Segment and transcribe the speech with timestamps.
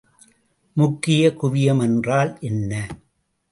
[0.77, 2.73] முக்கிய குவியம் என்றால் என்ன?